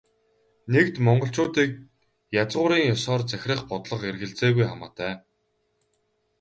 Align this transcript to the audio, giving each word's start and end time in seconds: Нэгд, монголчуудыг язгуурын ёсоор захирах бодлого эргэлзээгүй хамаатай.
Нэгд, 0.73 0.95
монголчуудыг 1.05 1.71
язгуурын 2.41 2.83
ёсоор 2.95 3.21
захирах 3.29 3.61
бодлого 3.69 4.05
эргэлзээгүй 4.11 4.65
хамаатай. 4.67 5.13